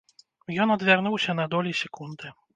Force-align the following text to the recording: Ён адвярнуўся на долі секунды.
Ён 0.65 0.73
адвярнуўся 0.75 1.37
на 1.41 1.47
долі 1.53 1.77
секунды. 1.83 2.35